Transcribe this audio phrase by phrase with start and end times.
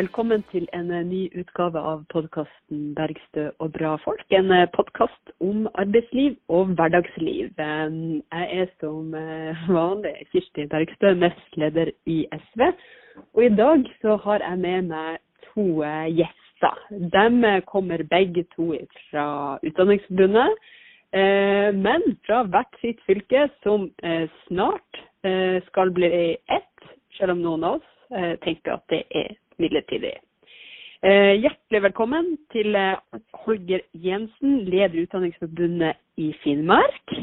[0.00, 4.22] Velkommen til en eh, ny utgave av podkasten 'Bergstø og bra folk'.
[4.38, 7.50] En eh, podkast om arbeidsliv og hverdagsliv.
[7.64, 7.98] Eh,
[8.32, 9.12] Jeg er som
[9.68, 12.64] vanlig Kirsti Bergstø, nestleder i SV.
[13.34, 15.20] Og i dag så har jeg med meg
[15.50, 15.66] to
[16.16, 16.80] gjester.
[17.18, 18.72] De kommer begge to
[19.10, 20.56] fra Utdanningsforbundet,
[21.84, 23.90] men fra hvert sitt fylke, som
[24.46, 25.04] snart
[25.68, 30.16] skal bli ett, selv om noen av oss Eh, tenker at det er midlertidig.
[31.00, 37.14] Eh, hjertelig velkommen til eh, Holger Jensen, leder Utdanningsforbundet i Finnmark.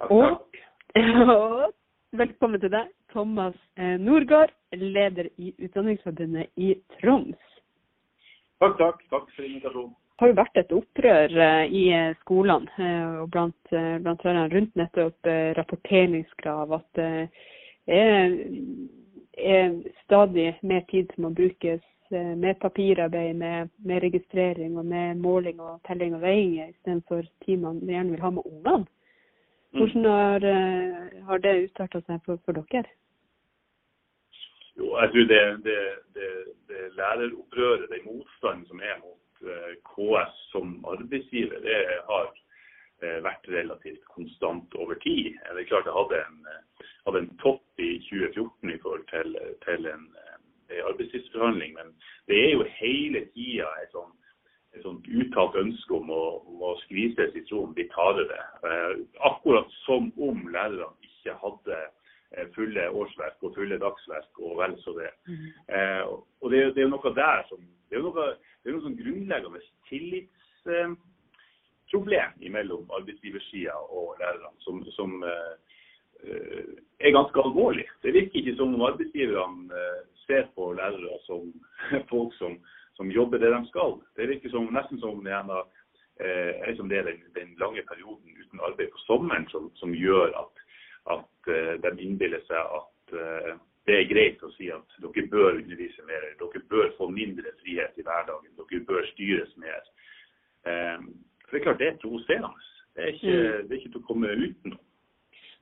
[0.00, 0.60] Takk, takk.
[0.96, 0.96] Og,
[1.34, 7.36] og velkommen til deg, Thomas Norgård, leder i Utdanningsforbundet i Troms.
[8.60, 9.04] Takk, takk.
[9.12, 9.92] Takk for invitasjonen.
[9.92, 11.36] Det har jo vært et opprør
[11.72, 11.84] i
[12.20, 12.88] skolene
[13.22, 13.70] og blant,
[14.04, 16.74] blant rundt nettopp rapporteringskrav.
[16.76, 17.00] At
[17.88, 18.34] det er,
[19.42, 19.74] er
[20.04, 25.60] stadig mer tid som må brukes eh, med papirarbeid, med, med, registrering og med måling
[25.60, 28.86] og telling og veiing istedenfor timene vi gjerne vil ha med ungene.
[29.72, 29.78] Mm.
[29.78, 32.90] Hvordan har, eh, har det utarta seg for, for, dere?
[34.78, 35.80] Jo, jeg tror det, det,
[36.14, 36.30] det,
[36.68, 42.30] det læreropprøret, den motstanden som er mot eh, KS som arbeidsgiver, det har
[43.00, 45.32] vært relativt konstant over tid.
[45.40, 46.38] Det er klart jeg hadde en,
[47.06, 51.74] hadde en topp i 2014 i forhold til, til en, en arbeidstidsforhandling.
[51.78, 51.94] Men
[52.28, 54.12] det er jo hele tida et sånn
[54.76, 58.38] et sånt uttalt ønske om å, om å skvise sitronen litt hardere.
[58.66, 58.92] Eh,
[59.26, 64.94] akkurat som om lærerne ikke hadde eh, fulle årsverk og fulle dagsverk og vel så
[64.98, 65.10] det.
[65.26, 65.46] Mm.
[65.74, 68.26] Eh, og det, det, er jo noe der som Det er jo noe,
[68.62, 70.50] det er noe sånn grunnleggende tillits...
[70.70, 70.92] eh,
[72.50, 75.54] mellom arbeidsgiversida og lærerne som, som eh,
[76.22, 76.64] Eh,
[76.98, 77.86] er ganske alvorlig.
[78.02, 81.46] Det virker ikke som om arbeidsgiverne eh, ser på lærere som
[82.12, 82.58] folk som,
[82.96, 83.96] som, jobber det de skal.
[84.16, 85.48] Det virker som, nesten som er,
[86.20, 90.36] eh, liksom det er den, den, lange perioden uten arbeid på sommeren som, som gjør
[90.42, 90.64] at,
[91.16, 91.50] at
[91.86, 93.14] de innbiller seg at
[93.88, 97.96] det er greit å si at dere bør undervise mer, dere bør få mindre frihet
[97.96, 99.88] i hverdagen, dere bør styres mer.
[101.50, 102.68] For Det er klart det er provoserende.
[102.94, 103.66] Det, er ikke, mm.
[103.66, 104.78] det er ikke til å komme utenom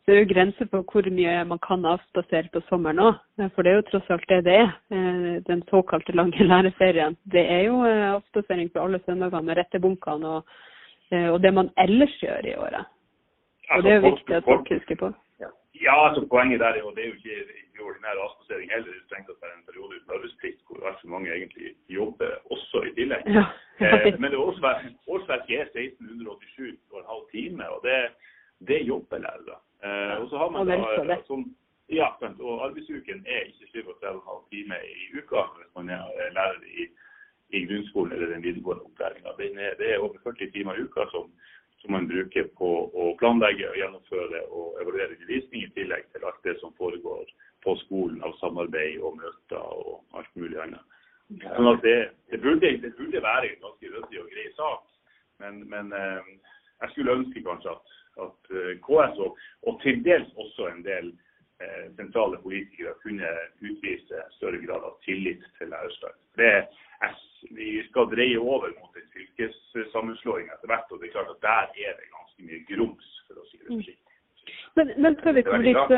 [0.09, 3.17] det er jo grenser for hvor mye man kan avspasere på sommeren òg.
[3.53, 4.71] For det er jo tross alt det det er.
[4.97, 7.17] Eh, den såkalte lange læreferien.
[7.29, 10.55] Det er jo eh, avspasering på alle søndager med rettebunkene og,
[11.13, 12.89] eh, og, det man ellers gjør i året.
[13.77, 15.13] Og det er jo viktig at folk husker på.
[15.87, 18.91] Ja, altså poenget der er jo det er jo ikke ordinær avspasering heller.
[18.93, 21.69] Det er strengt tatt en periode uten arbeidsplikt hvor altfor mange egentlig
[21.99, 23.23] jobber også i tillegg.
[23.39, 23.45] Ja.
[24.23, 27.99] Men årsverket er 1687,5 timer, og det,
[28.69, 29.59] det jobber lærere.
[29.85, 31.45] Eh, og så har man da, sånn,
[31.89, 32.09] ja,
[32.49, 36.89] og Arbeidsuken er ikke 37,5 timer i uka hvis man er eh, lærer i,
[37.57, 39.37] i grunnskolen eller den videregående opplæringa.
[39.39, 41.31] Det er over 40 timer i uka som,
[41.89, 46.45] som, man bruker på å planlegge og gjennomføre og evaluere undervisning, i tillegg til alt
[46.45, 47.25] det som foregår
[47.65, 50.85] på skolen av samarbeid og møter og alt mulig annet.
[51.43, 54.85] Sånn at det, det, burde, det burde være en ganske ryddig og grei sak,
[55.41, 56.29] men, men eh,
[56.83, 61.13] jeg skulle ønske kanskje at at eh, KS og, og, til dels også en del
[61.97, 63.31] sentrale politikere kunne
[63.61, 66.15] utvise større grad av tillit til lærerstand.
[67.55, 71.89] Vi skal dreie over mot en fylkessammenslåing etter hvert, og det er klart at der
[71.89, 74.17] er det ganske mye grums, for å si det forsiktig.
[74.79, 75.95] Men, men skal vi komme litt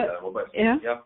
[0.56, 0.76] ja.
[0.84, 0.96] ja.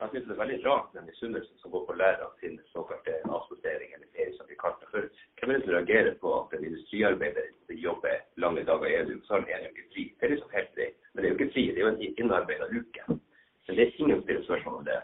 [0.00, 3.92] Jeg synes det er veldig rart den misunnelsen som går på lærere til såkalte avspasering
[3.94, 4.88] eller ferie, som vi kaller det.
[4.90, 5.06] For
[5.38, 7.46] hvem er det som reagerer på at en industriarbeider
[7.84, 10.04] jobber lange dager i EU, så har han en uke fri?
[10.18, 10.98] Det er liksom helt greit.
[11.12, 13.18] Men det er jo ikke fri, det er jo en innarbeida uke.
[13.66, 15.00] Men det er ingen som stiller spørsmål om det.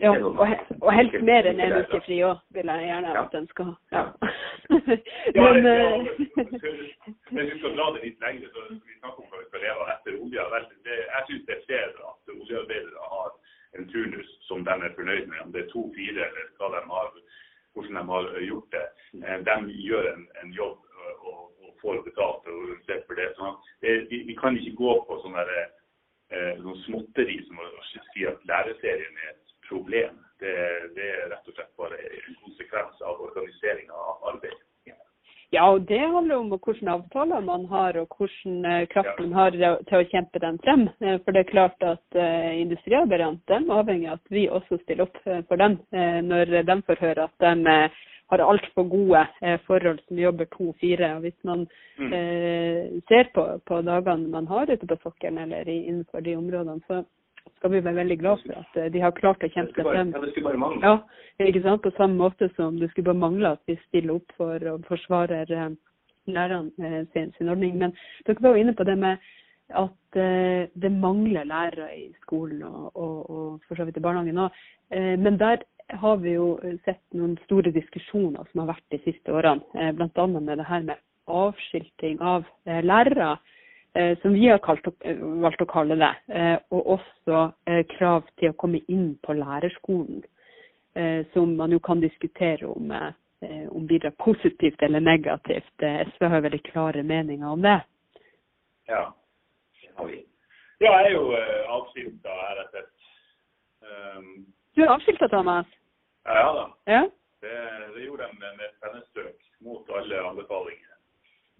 [0.00, 3.34] Ja, og, he og helst mer enn en uke fri òg, vil jeg gjerne at
[3.36, 3.74] den skal ha.
[3.92, 4.04] Ja.
[4.70, 4.86] Men,
[5.34, 5.48] ja,
[7.30, 9.82] men vi skal dra det litt lenger, så vi snakker om hva vi skal leve
[9.84, 10.44] av etter olja.
[10.86, 13.32] Jeg syns det er fair at oljearbeidere har
[13.78, 17.10] en turnus som de er fornøyd med, om det er to-fire eller hva de har,
[17.74, 18.86] hvordan de har gjort det.
[19.24, 19.58] Eh, de
[19.88, 20.78] gjør en, en jobb
[21.18, 23.28] og, og, får betalt og ser for det.
[23.36, 23.52] Så
[23.82, 25.68] det, vi, vi, kan ikke gå på sånn eh,
[26.30, 27.68] sånne småtteri som å
[28.14, 30.18] si at lærerserien er et problem.
[30.40, 30.56] Det,
[30.96, 34.58] det, er rett og slett bare en konsekvens av organiseringa av arbeid.
[35.50, 39.56] Ja, og det handler om hvilke avtaler man har og hvilken eh, kraft man har
[39.56, 40.84] til å kjempe dem frem.
[41.02, 42.20] Eh, for det er klart at
[42.54, 45.80] industriarbeiderne er avhengig av at vi også stiller opp for dem
[46.30, 47.74] når de får høre at de
[48.30, 49.22] har altfor gode
[49.66, 51.14] forhold som jobber to-fire.
[51.16, 51.66] Og Hvis man
[51.98, 52.12] mm.
[52.12, 57.02] eh, ser på, på, dagene man har ute på sokkelen eller innenfor de områdene, så
[57.56, 60.12] skal vi være veldig glad for at de har klart å kjempe seg frem.
[60.14, 60.94] ja, det skulle bare mangle.
[61.40, 61.82] Ja, ikke sant?
[61.82, 65.52] På samme måte som det skulle bare mangle at vi stiller opp for og forsvarer
[65.56, 65.70] eh,
[66.30, 67.76] lærerne eh, sin, sin ordning.
[67.78, 67.94] Men
[68.26, 69.16] dere var jo inne på det med
[69.78, 74.44] at eh, det mangler lærere i skolen og, og, og for så vidt i barnehagen
[74.46, 74.62] òg.
[74.90, 75.62] Eh, men der
[75.98, 79.62] har vi jo sett noen store diskusjoner som har vært de siste årene.
[79.74, 80.26] Eh, Bl.a.
[80.26, 81.00] med det her med
[81.30, 83.38] avskilting av eh, lærere.
[83.94, 84.86] eh, Som vi har kalt,
[85.42, 86.12] valgt å kalle det.
[86.70, 87.52] Og også
[87.96, 90.22] krav til å komme inn på lærerskolen
[91.32, 92.90] som man jo kan diskutere om,
[93.70, 95.70] om bidrar positivt eller negativt.
[95.78, 97.76] SV har veldig klare meninger om det.
[98.88, 99.12] Ja.
[99.80, 100.24] Det har vi.
[100.80, 101.30] ja, jeg er jo
[101.76, 102.90] avskilta, jeg sett.
[103.86, 105.66] Um, Du er avskilta, Thomas?
[106.24, 106.66] Ja da.
[106.92, 107.02] Ja?
[107.40, 107.54] Det,
[107.94, 110.86] det gjorde de med, pennestrøk mot alle anbefalinger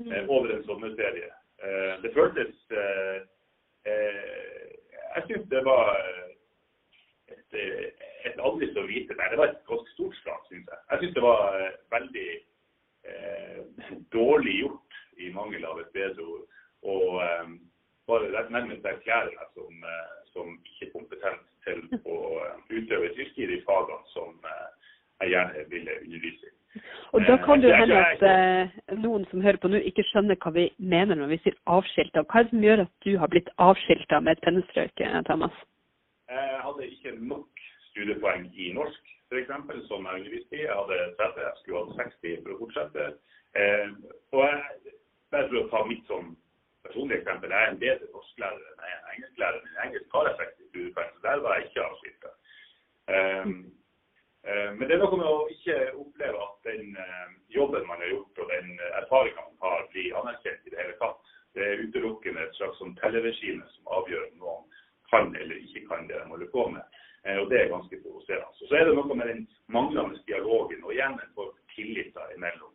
[0.00, 0.12] Mm.
[0.12, 1.26] eh, over en sommerferie.
[1.60, 3.18] Eh, det føltes eh,
[3.84, 4.70] eh,
[5.16, 5.90] Jeg syns det var
[7.28, 7.90] et, eh,
[8.24, 10.78] et aldri så lite det var et ganske stort slag, syns jeg.
[10.90, 12.30] Jeg syns det var veldig
[13.04, 17.52] eh, dårlig gjort, i mangel av et bedre ord, eh,
[18.08, 23.44] bare nærmest erklære meg som, eh, som ikke kompetent til å eh, utøve et yrke
[23.44, 24.66] i de fagene som eh,
[25.20, 26.56] jeg gjerne ville undervise i.
[27.18, 30.38] Og da kan det jo hende at eh, noen som hører på nå, ikke skjønner
[30.42, 32.22] hva vi mener når vi sier avskilta.
[32.30, 35.56] Hva er det som gjør at du har blitt avskilta med et pennestrøk, Thomas?
[36.30, 39.50] Jeg hadde ikke nok studiepoeng i norsk, f.eks.,
[39.88, 40.62] som jeg underviste i.
[40.62, 43.08] Jeg hadde 30, jeg skulle hatt 60 for å fortsette.
[44.30, 44.94] Og jeg,
[45.34, 46.30] bare for å ta mitt sånn
[46.86, 49.62] personlige eksempel, jeg er en bedre norsklærer enn jeg er en engelsklærer.
[49.64, 50.38] Men i engelsk har jeg
[51.30, 52.32] 60 studiepoeng, var jeg ikke avskilta.
[53.10, 53.54] Um,
[54.50, 58.12] um, men det er noe med å ikke oppleve at den eh, jobben man har
[58.12, 58.70] gjort og den
[59.02, 61.20] erfaringen man har, blir anerkjent i det hele tatt.
[61.54, 64.66] Det er utelukkende et slags sånn telleregime som avgjør om noen
[65.10, 66.84] kan eller ikke kan det de holder på med.
[67.24, 68.68] Eh, Og det er ganske provoserende.
[68.68, 72.28] Så er det noe med den manglende dialogen og igjen en form for tillit da
[72.36, 72.72] imellom.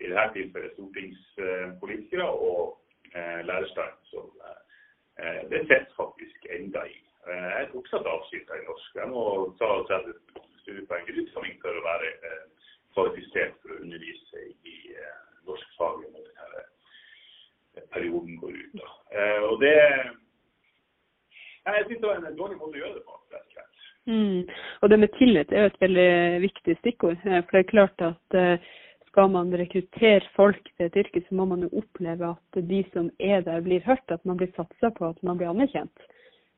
[0.00, 2.80] I dette tilfellet stortingspolitikere og
[3.14, 4.00] eh, lærerstand.
[4.10, 4.30] som
[5.20, 6.96] eh, det sitter faktisk enda i.
[7.28, 8.96] Eh, jeg er fortsatt avskilta i norsk.
[8.96, 9.22] Jeg må
[9.60, 10.16] ta 30
[10.64, 12.42] studiepoeng i utdanning for å være eh,
[12.96, 14.42] kvalifisert for å undervise
[14.72, 18.74] i eh, norskfaget når denne eh, perioden går ut.
[18.82, 18.90] Da.
[19.14, 19.76] Eh, og det
[21.64, 23.14] jeg synes det var en dårlig måte å gjøre det på.
[23.32, 23.70] rett og slett.
[24.04, 24.40] Mm.
[24.82, 24.90] Og
[25.54, 27.20] det er jo et veldig viktig stikkord.
[27.22, 28.72] eh, For det er klart at eh,
[29.06, 33.10] skal man rekruttere folk til et yrke, så må man jo oppleve at de som
[33.22, 34.02] er der, blir hørt.
[34.10, 36.08] At man blir satsa på, at man blir anerkjent.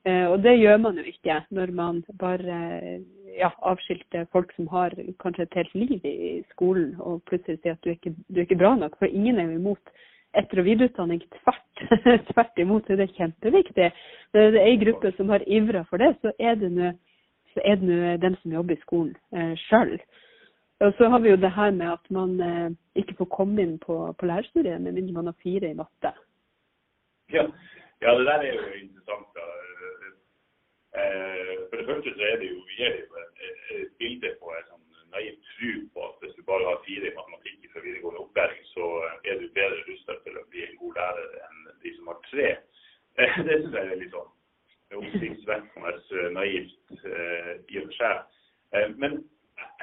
[0.09, 3.05] Eh, Og det gjør man jo ikke når man bare
[3.37, 7.85] ja, avskilter folk som har kanskje et helt liv i skolen, og plutselig sier at
[7.85, 8.97] du er ikke, du er ikke bra nok.
[8.97, 9.93] For ingen er jo imot
[10.33, 11.21] etter- og videreutdanning.
[11.43, 11.85] Tvert,
[12.33, 13.93] tvert imot det er kjempeviktig.
[14.33, 16.95] Når det er ei gruppe som har ivra for det, så er det nå
[17.57, 19.97] så er det nå dem som jobber i skolen eh, sjøl.
[20.85, 22.71] Og så har vi jo det her med at man eh,
[23.01, 26.13] ikke får komme inn på, på lærerstudiet med mindre man har fire i matte.
[27.33, 27.47] Ja.
[28.05, 29.29] ja, det der er jo interessant.
[29.39, 29.47] da.
[31.01, 33.41] Eh, For det første så er det jo, gir jo et,
[33.77, 34.85] et bilde på en sånn
[35.17, 38.87] naiv tro på at hvis du bare har fire i matematikk fra videregående opplæring, så
[39.25, 42.49] er du bedre rustet til å bli en god lærer enn de som har tre.
[43.49, 44.33] Det syns jeg er litt sånn
[44.95, 48.43] oppsiktsvekkende naivt eh, i og for seg.
[48.75, 49.19] Eh, Men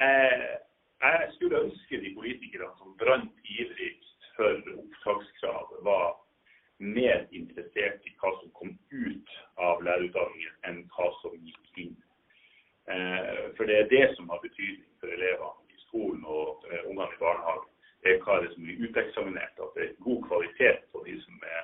[0.00, 0.54] eh,
[1.04, 6.14] jeg skulle ønske de politikerne som brant ivrigst for opptakskrav, var
[6.78, 11.94] mer interessert i hva som kom ut av lærerutdanningen enn hva som gikk inn.
[12.88, 17.12] Eh, For det er det som har betydning for elevene i skolen og eh, ungene
[17.12, 17.70] i barnehagen.
[18.02, 21.14] Det er hva det er som blir uteksaminert, at det er god kvalitet på de
[21.22, 21.62] som er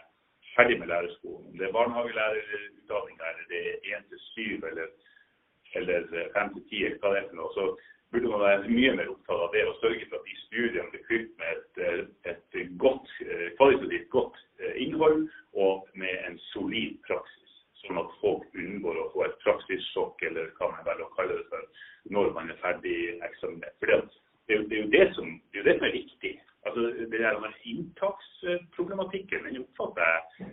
[0.54, 1.39] ferdig med lærerskolen.
[1.60, 4.20] Det er barnehagelærerutdanninga eller det er 1 til
[4.60, 4.86] 7 eller,
[5.76, 7.64] eller 5 til 10, hva det er for noe, så
[8.10, 11.04] burde man være mye mer opptatt av det og sørge for at de studiene blir
[11.10, 15.20] fylt med et, et godt, eh, kvalitativt godt eh, innhold
[15.66, 17.52] og med en solid praksis,
[17.84, 21.46] sånn at folk unngår å få et praksissjokk eller hva man velger å kalle det
[21.52, 21.86] for
[22.16, 22.96] når man er ferdig
[23.28, 23.76] eksaminert.
[23.78, 24.00] For det,
[24.48, 26.34] det, er jo- det er jo det som, det er jo det som er viktig.
[26.66, 26.80] Altså,
[27.12, 30.50] det der med inntaksproblematikken den oppfatter jeg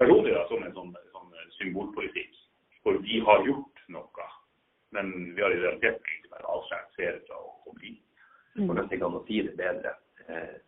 [0.00, 2.38] personlig da, som en sånn, sånn symbolpolitikk.
[2.84, 4.28] For vi har gjort noe,
[4.96, 7.92] men vi har i realiteten ikke bare avskåret seere fra å bli.
[8.56, 8.68] inn.
[8.68, 9.94] Og nesten ikke an å si det bedre.
[10.28, 10.58] Eh,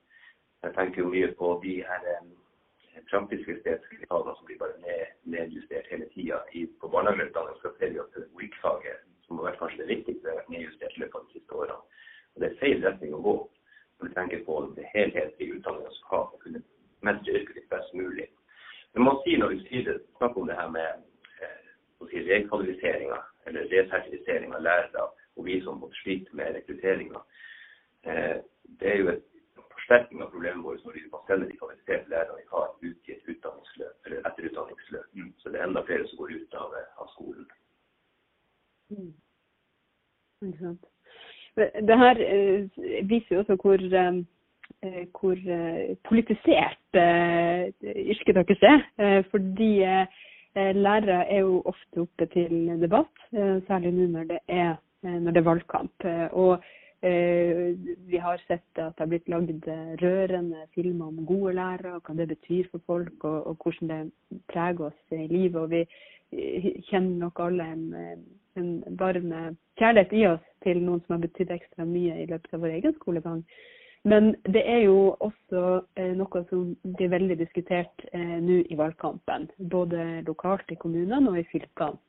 [0.63, 6.07] Jeg tenker jo mye på de her eh, praktisk-estetiske som blir bare ned, nedjustert hele
[6.15, 6.39] tida.
[6.79, 10.95] På barnehageutdanning skal vi at pedagogikkfaget, som har vært kanskje det viktigste, har vært nedjustert
[10.97, 11.81] i løpet av de siste årene.
[12.35, 13.35] Og Det er feil retning å gå
[13.99, 16.63] når du tenker på det helhetlige utdanninga som å kunne
[17.03, 18.29] mestre yrket ditt best mulig.
[18.95, 20.89] Men man sier når vi sier det, snakker om det her med
[21.43, 21.73] eh,
[22.11, 27.23] si, rekvalifiseringa eller resertifisering av lærere, og vi som måtte slite med rekrutteringa.
[28.05, 28.37] Eh,
[28.81, 29.25] det er jo et
[29.73, 33.17] forsterkning av problemet vårt når vi kan sende de kvalifiserte lærerne vi har ut i
[33.17, 35.09] et utdanningsløp, eller etterutdanningsløp.
[35.13, 35.33] Mm.
[35.39, 37.51] Så det er enda flere som går ut av, av skolen.
[38.93, 39.13] Mm.
[40.43, 40.89] Ikke sant.
[41.89, 42.69] Det her eh,
[43.09, 44.23] viser jo også hvor, eh,
[44.83, 48.85] hvor eh, politisert eh, yrket deres er.
[48.99, 50.07] Eh, fordi eh,
[50.77, 53.27] lærere er jo ofte oppe til debatt,
[53.67, 56.05] særlig nå når det er, når det er valgkamp.
[56.33, 56.65] og
[57.03, 57.75] Eh,
[58.07, 59.65] vi har sett at det har blitt lagd
[59.99, 64.85] rørende filmer om gode lærere, hva det betyr for folk, og, og hvordan det preger
[64.87, 65.59] oss i livet.
[65.65, 67.89] Og vi eh, kjenner nok alle en,
[68.55, 68.71] en
[69.01, 69.35] varm
[69.81, 72.95] kjærlighet i oss til noen som har betydd ekstra mye i løpet av vår egen
[73.01, 73.43] skolegang.
[74.05, 79.47] Men det er jo også eh, noe som blir veldig diskutert eh, nå i valgkampen.
[79.71, 82.01] Både lokalt i kommunene og i fylkene.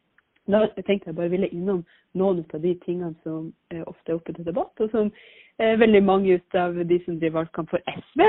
[0.49, 1.85] Da tenkte jeg bare ville innom
[2.19, 5.13] noen av de tingene som eh, ofte er oppe til debatt, og som
[5.61, 8.23] veldig mange ut av de som driver valgkamp for SV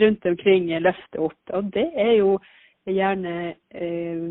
[0.00, 1.40] rundt omkring løfter opp.
[1.58, 2.36] Og det er jo
[2.88, 4.22] gjerne eh,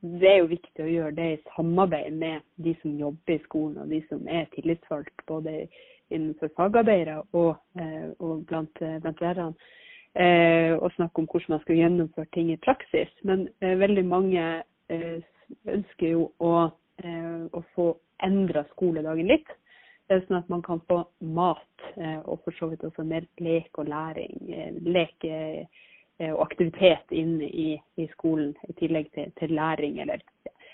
[0.00, 3.78] Det er jo viktig å gjøre det i samarbeid med de som jobber i skolen,
[3.82, 5.66] og de som er tillitsvalgt både
[6.14, 9.54] innenfor fagarbeidere og, eh, og blant, eh, blant lærerne.
[10.16, 13.10] Eh, og snakke om hvordan man skal gjennomføre ting i praksis.
[13.22, 14.44] Men veldig mange
[15.70, 16.70] ønsker jo å,
[17.02, 17.90] eh, å få
[18.24, 19.48] endra skoledagen litt.
[20.08, 23.88] Sånn at man kan få mat, eh, og for så vidt også mer lek og
[23.90, 24.38] læring.
[24.54, 25.26] Eh, lek
[26.18, 29.98] og aktivitet inne i, i, skolen i tillegg til, til læring.
[30.00, 30.22] Eller,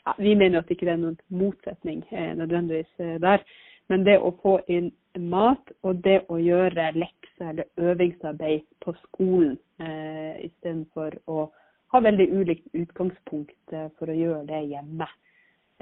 [0.06, 2.04] ja, vi mener at det ikke er noen motsetning
[2.38, 2.92] nødvendigvis
[3.24, 3.42] der.
[3.90, 9.58] Men det å få inn mat og det å gjøre lekser eller øvingsarbeid på skolen
[9.82, 11.48] eh, istedenfor å
[11.92, 15.08] ha veldig ulikt utgangspunkt eh, for å gjøre det hjemme.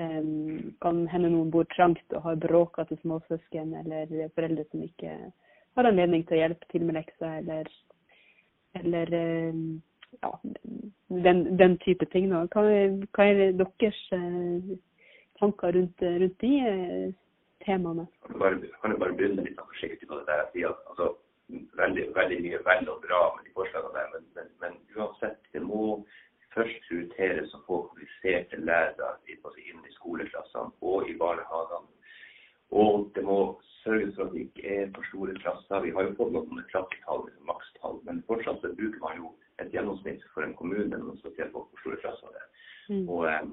[0.01, 5.13] Um, kan hende noen bor trangt og har bråkete småsøsken, eller foreldre som ikke
[5.77, 7.69] har anledning til å hjelpe til med lekser, eller,
[8.79, 9.15] eller
[9.51, 9.81] um,
[10.23, 10.31] ja,
[11.09, 12.31] den, den, type ting.
[12.31, 14.77] Hva, hva, er deres uh,
[15.41, 17.09] tanker rundt, rundt de uh,
[17.67, 18.07] temaene?
[18.29, 20.71] Jeg kan jo bare begynne litt forsiktig på det der.
[20.71, 21.15] Altså,
[21.53, 25.63] veldig, veldig mye vel og bra med de forslagene der, men, men, men, uansett, det
[25.63, 25.85] må
[26.55, 31.87] først prioriteres å få kvalifiserte lærere inn i skoleklassene og i barnehagene.
[32.81, 33.39] Og det må
[33.83, 35.83] sørges for at det ikke er for store klasser.
[35.87, 39.75] Vi har jo fått noen klassetall, liksom makstall, men fortsatt så bruker man jo et
[39.75, 42.53] gjennomsnitt for en kommune når man skal se på hvor store klasser det er.
[42.91, 43.05] Mm.
[43.11, 43.51] Og um,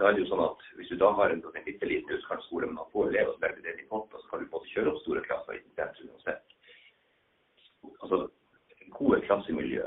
[0.00, 2.68] da er det jo sånn at Hvis du da har en, en bitte liten utkantskole,
[2.68, 5.00] men har få elever som legger det i pott, så kan du få kjøre opp
[5.04, 6.50] store klasser i sentrum uansett
[8.02, 8.28] altså,
[8.90, 9.84] gode klassemiljø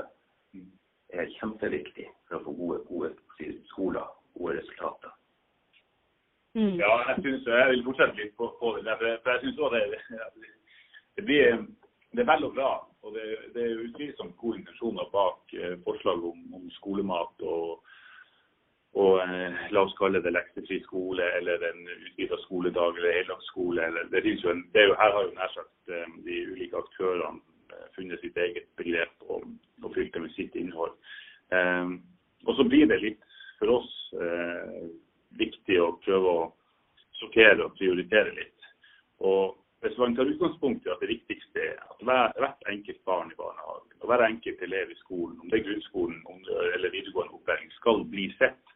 [1.14, 5.12] er kjempeviktig for å få gode, gode skoler, gode resultater.
[6.54, 6.74] Mm.
[6.78, 8.96] Ja, jeg synes jeg vil fortsette litt på, på det.
[8.98, 10.00] For jeg synes også det,
[11.16, 11.64] det, blir,
[12.14, 12.72] det er vel og bra.
[13.02, 13.24] og Det,
[13.54, 17.82] det er utvilsomt gode intensjoner bak eh, forslaget om, om, skolemat og,
[19.02, 23.90] og eh, la oss kalle det leksefri skole eller en utvida skoledag eller heldagsskole.
[24.14, 27.42] det, jo en, det er jo, her har jo nær sagt eh, de ulike aktørene
[27.94, 29.46] funnet sitt eget begrep og,
[29.82, 30.94] og fylt det med sitt innhold.
[31.54, 31.94] Eh,
[32.44, 33.22] og så blir det litt
[33.60, 34.84] for oss eh,
[35.38, 36.44] viktig å prøve å
[37.20, 38.50] sortere og prioritere litt.
[39.20, 42.04] Og hvis man tar utgangspunkt i at det viktigste er at
[42.40, 46.22] hvert enkelt barn i barnehagen og hver enkelt elev i skolen, om det er grunnskolen
[46.74, 48.72] eller videregående opplæring, skal bli sett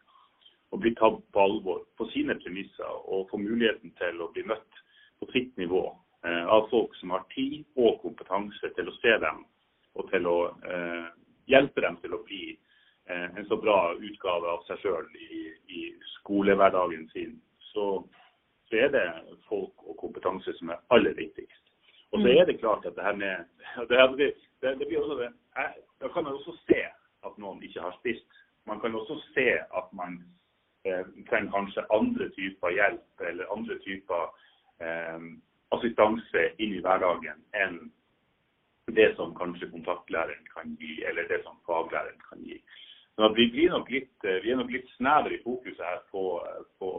[0.71, 4.83] og bli tatt på alvor på sine premisser og få muligheten til å bli møtt
[5.21, 5.88] på sitt nivå
[6.25, 9.45] Eh, av folk som har tid og kompetanse til å se dem
[9.95, 11.04] og til å eh,
[11.47, 12.42] hjelpe dem til å bli
[13.07, 15.83] eh, en så bra utgave av seg sjøl i, i,
[16.16, 17.37] skolehverdagen sin,
[17.71, 18.02] så,
[18.69, 19.05] så, er det
[19.49, 21.65] folk og kompetanse som er aller viktigst.
[22.13, 22.37] Og så mm.
[22.37, 23.37] er det klart at det her med
[23.91, 26.81] det, det, det blir også det, jeg, Da kan man også se
[27.27, 28.29] at noen ikke har spist.
[28.67, 29.49] Man kan også se
[29.81, 30.21] at man
[30.85, 34.23] eh, trenger kanskje andre typer hjelp eller andre typer
[34.85, 35.21] eh,
[35.75, 37.79] assistanse inn i hverdagen enn
[38.97, 42.61] det som kanskje kontaktlæreren kan gi, eller det som faglæreren kan gi.
[43.17, 46.25] Så vi, blir nok litt, eh, vi er nok litt snevre i fokuset her på,
[46.79, 46.93] på,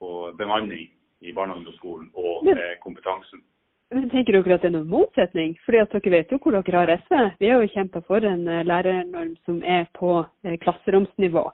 [0.00, 0.88] på bemanning
[1.20, 3.42] i barnehagen og skolen og eh, kompetansen.
[3.90, 5.56] Men Tenker dere at det er noen motsetning?
[5.66, 7.16] Fordi at Dere vet jo hvor dere har SV.
[7.40, 10.20] Vi har jo kjempa for en eh, lærernorm som er på
[10.64, 11.44] klasseromsnivå.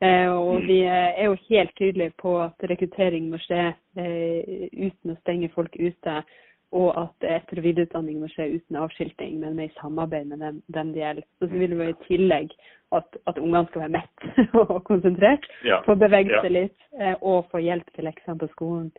[0.00, 3.66] Eh, og vi er jo helt tydelige på at rekruttering må skje
[4.00, 6.22] eh, uten å stenge folk ute.
[6.72, 10.62] Og at etter- og videreutdanning må skje uten avskilting, men med i samarbeid med dem,
[10.74, 11.26] dem det gjelder.
[11.40, 12.52] Og så vil være i tillegg
[12.92, 14.26] at, at ungene skal være mett
[14.62, 15.80] og konsentrert, Ja.
[15.86, 16.48] få bevege Ja.
[16.48, 18.90] litt, eh, og få hjelp til leksene på skolen.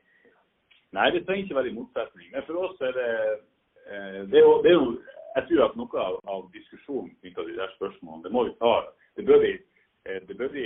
[0.91, 2.27] Nei, det trenger ikke være i motsetning.
[2.33, 3.09] Men for oss er det
[3.87, 4.97] eh, Det er jo, det er jo
[5.35, 8.55] Jeg tror at noe av, av diskusjonen knytta til de der spørsmålene, det må vi
[8.59, 8.73] ta.
[9.15, 9.51] Det bør vi,
[10.05, 10.65] eh, det bør vi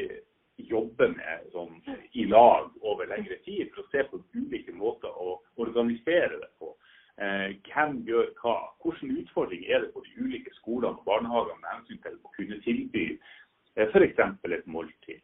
[0.57, 1.75] jobbe med sånn,
[2.17, 6.71] i lag over lengre tid for å se på ulike måter å organisere det på.
[7.15, 8.55] Eh, hvem gjør hva?
[8.83, 12.57] Hvilken utfordring er det på de ulike skolene og barnehagene med hensyn til å kunne
[12.65, 14.19] tilby eh, f.eks.
[14.51, 15.21] et måltid?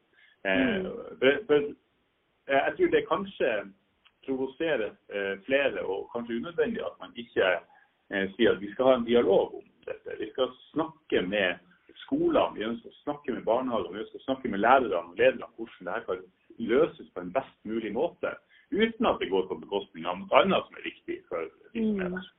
[0.48, 0.88] Eh,
[1.20, 1.66] for, for,
[2.48, 3.50] eh, jeg tror det kanskje
[4.26, 8.96] provoserer eh, flere, og kanskje unødvendig, at man ikke eh, sier at vi skal ha
[9.00, 10.16] en dialog om dette.
[10.20, 11.60] Vi skal snakke med
[12.06, 15.50] skolene, vi ønsker å snakke med barnehagene, vi ønsker å snakke med lærerne og lederne
[15.50, 16.24] om hvordan dette kan
[16.72, 18.32] løses på en best mulig måte.
[18.72, 22.06] Uten at det går på bekostning av noe annet som er viktig for de som
[22.06, 22.30] er der.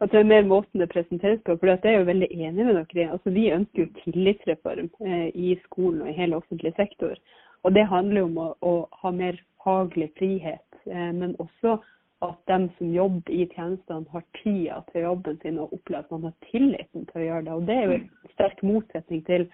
[0.00, 1.56] At det er mer måten det presenteres på.
[1.60, 3.10] for jeg er jo veldig enig med dere.
[3.12, 7.20] Altså, vi ønsker jo tillitsreform eh, i skolen og i hele offentlig sektor.
[7.62, 11.76] Og det handler om å, å ha mer faglig frihet, eh, men også
[12.24, 16.28] at de som jobber i tjenestene har tida til jobben sin og opplever at man
[16.28, 17.56] har tilliten til å gjøre det.
[17.56, 19.46] Og det er jo en sterk motsetning til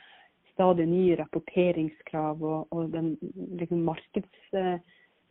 [0.54, 3.12] stadig nye rapporteringskrav og, og den
[3.60, 3.82] liksom,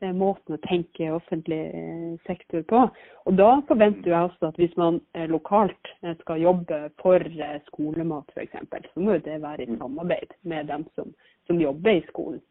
[0.02, 2.90] markedsmåten å tenke offentlig eh, sektor på.
[3.26, 7.62] Og da forventer jeg også at hvis man eh, lokalt eh, skal jobbe for eh,
[7.68, 8.52] skolemat f.eks.,
[8.94, 11.14] så må jo det være i samarbeid med dem som,
[11.48, 12.42] som jobber i skolen.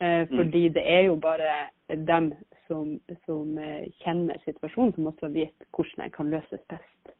[0.00, 2.32] Eh, fordi det er jo bare dem
[2.66, 7.14] som, som eh, kjenner situasjonen, som også vet hvordan den kan løses best.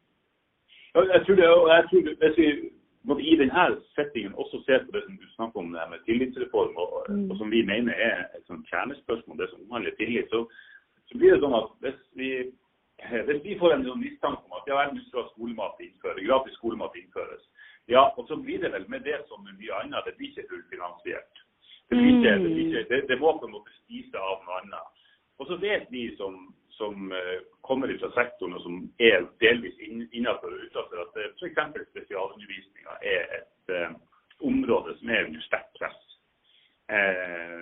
[0.95, 2.33] Jeg tror det, og jeg tror det,
[3.05, 6.77] hvis vi i denne settingen også ser på det som du snakker om med tillitsreform,
[6.77, 7.31] og, Mm.
[7.31, 10.39] og som vi mener er et sånt kjernespørsmål, det som omhandler tillit, så,
[11.07, 12.29] så blir det sånn at hvis vi,
[13.27, 16.57] hvis vi får en sånn mistanke om at ja, vel, nå skal skolemat innføres, gratis
[16.57, 17.43] skolemat innføres,
[17.87, 20.49] ja, og så blir det vel med det som med mye annet, det blir ikke
[20.49, 21.43] fullfinansiert.
[21.89, 24.61] Det, blir ikke, det, blir ikke, det, det må på en måte spise av noe
[24.63, 25.03] annet.
[25.37, 26.39] Og så vet vi som,
[26.79, 31.87] som eh, kommer fra sektoren og som er delvis innenfor og utenfor, at eh, f.eks.
[31.93, 33.95] spesialundervisninga er et eh,
[34.45, 36.01] område som er under sterkt press.
[36.89, 37.61] Eh,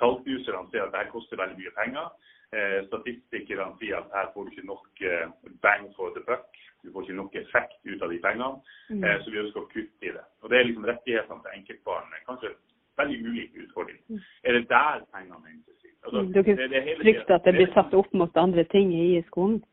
[0.00, 2.10] Tallknuserne sier at dette koster veldig mye penger.
[2.54, 5.26] Eh, statistikerne sier at her får du ikke nok eh,
[5.64, 6.50] bang for the buck.
[6.84, 8.60] Du får ikke nok effekt ut av de pengene.
[8.92, 10.26] Eh, så vi ønsker å kutte i det.
[10.42, 12.18] Og Det er liksom rettighetene til enkeltbarn.
[12.28, 12.52] Kanskje
[13.00, 14.26] veldig ulike utfordringer.
[14.44, 15.80] Er det der pengene hentes?
[16.04, 16.32] Altså, Mm.
[16.32, 19.64] Dere er frykter at det blir satt opp mot andre ting i skolen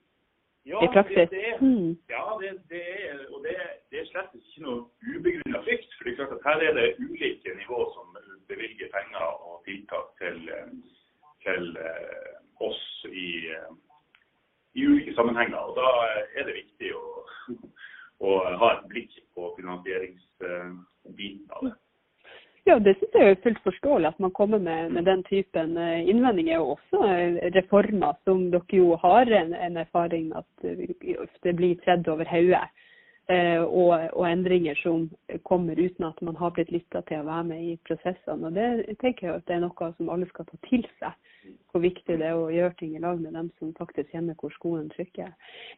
[0.65, 1.29] ja, i praksis?
[1.29, 1.97] Det, det Mm.
[2.09, 3.55] ja, det, det er, og det,
[3.91, 4.79] det er slett ikke noe
[5.15, 5.91] ubegrunnet frykt.
[5.97, 8.17] For det er klart at her er det ulike nivå som
[8.47, 10.39] bevilger penger og tiltak til,
[11.45, 12.33] til eh,
[12.67, 13.71] oss i, eh,
[14.73, 15.57] i ulike sammenhenger.
[15.57, 15.89] Og da
[16.39, 17.05] er det viktig å,
[18.27, 18.29] å
[18.61, 21.75] ha et blikk på finansieringsbiten av det.
[22.69, 26.09] Ja, det synes jeg er fullt forståelig at man kommer med, med den typen eh,
[26.09, 26.59] innvendinger.
[26.59, 31.79] Og også eh, reformer som dere jo har en, en erfaring med at det blir
[31.81, 32.67] tredd over hodet.
[33.31, 35.09] Eh, og, og endringer som
[35.43, 38.49] kommer uten at man har blitt lytta til å være med i prosessene.
[38.49, 41.17] Og det tenker jeg at det er noe som alle skal ta til seg.
[41.71, 44.51] Hvor viktig det er å gjøre ting i lag med dem som faktisk kjenner hvor
[44.57, 45.29] skoen trykker.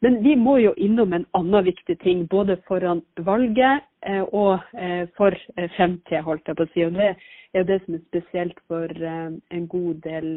[0.01, 5.05] Men vi må jo innom en annen viktig ting, både foran valget eh, og eh,
[5.17, 6.85] for eh, fremtida, holdt jeg på å si.
[6.87, 10.29] Og det er jo det som er spesielt for en god del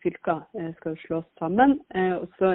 [0.00, 0.40] fylker
[0.78, 1.74] skal slås sammen.
[1.92, 2.54] Og så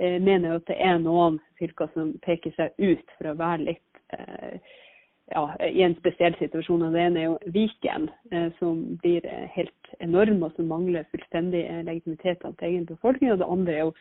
[0.00, 4.00] mener jeg at det er noen fylker som peker seg ut for å være litt
[5.30, 6.82] ja, i en spesiell situasjon.
[6.86, 11.08] og Det ene er jo Viken, eh, som blir eh, helt enorm, og som mangler
[11.12, 13.32] fullstendig eh, legitimitet til egen befolkning.
[13.32, 13.92] Og det andre er jo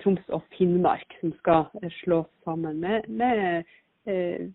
[0.00, 1.68] Troms og Finnmark, som skal
[2.00, 3.68] slås sammen med, med,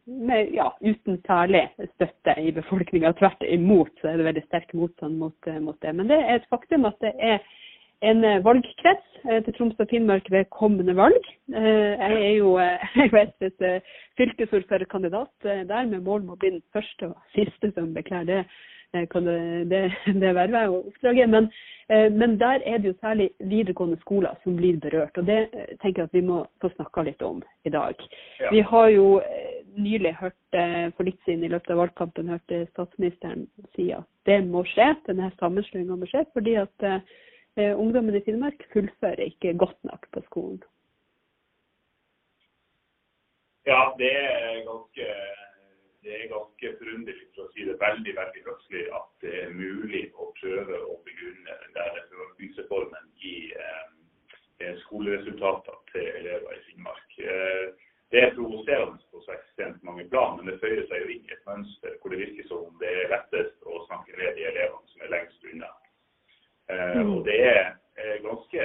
[0.03, 1.61] med ja, uten særlig
[1.93, 3.13] støtte i befolkninga.
[3.15, 5.93] Tvert imot så er det veldig sterk motstand mot, mot det.
[5.95, 7.39] Men det er et faktum at det er
[8.03, 11.29] en eh, valgkrets eh, til Troms og Finnmark ved kommende valg.
[11.55, 12.57] Eh, Jeg er jo
[13.29, 13.81] SVs
[14.17, 18.41] fylkesordførerkandidat der, med mål om å bli den første og siste som bekler det,
[18.93, 19.37] det,
[19.71, 19.85] det,
[20.21, 21.29] det vervet og oppdraget.
[21.29, 21.47] Men,
[21.89, 25.47] men der er det jo særlig videregående skoler som blir berørt, og det
[25.81, 28.05] tenker jeg at vi må få snakka litt om i dag.
[28.39, 28.51] Ja.
[28.53, 29.07] Vi har jo
[29.73, 30.37] nylig hørt,
[30.93, 34.91] for litt siden i løpet av valgkampen, hørt eh, statsministeren si at det må skje,
[35.09, 36.85] denne sammenslåinga må skje, fordi at
[37.55, 40.63] Eh, ungdommen i Finnmark fullfører ikke godt nok på skolen.
[43.65, 45.05] Ja, det er ganske,
[46.31, 50.79] ganske forunderlig, for å si det veldig veldig høflig, at det er mulig å prøve
[50.81, 57.15] å begrunne den der øvelsesformen i eh, skoleresultater til elever i Finnmark.
[57.21, 57.69] Eh,
[58.09, 61.37] det er provoserende på så ekstremt mange plan, men det føyer seg jo inn i
[61.37, 64.89] et mønster hvor det virker som om det er lettest å snakke med de elevene
[64.89, 65.69] som er lengst unna
[66.69, 67.17] Eh, Mm.
[67.17, 68.61] og det er eh, ganske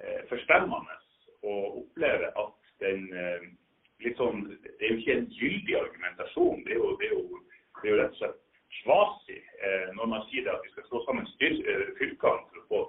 [0.00, 0.96] eh, forstemmende
[1.42, 3.08] å oppleve at den
[4.04, 6.64] litt sånn Det er jo ikke en gyldig argumentasjon.
[6.64, 7.40] Det er jo, det er jo,
[7.80, 8.40] det er jo rett og slett
[8.82, 9.38] kvasi
[9.94, 12.80] når man sier at vi skal slå sammen fylkene for å få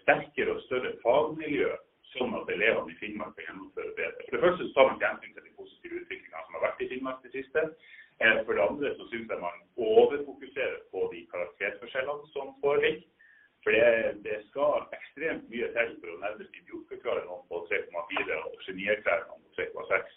[0.00, 1.70] sterkere og større fagmiljø,
[2.16, 4.26] sånn at elevene i Finnmark kan gjennomføre bedre.
[4.26, 6.82] For det første så tar man ikke hensyn til de positive utviklingene som har vært
[6.82, 7.64] i Finnmark det siste.
[8.18, 11.24] For det andre så syns jeg man overfokuserer på de
[11.96, 13.02] karakterforskjellene som foreligger.
[13.64, 18.60] For det, det skal ekstremt mye til for å nærmest idiotforklare noen på 3,4 og
[18.62, 20.12] genierklære noen på 3,6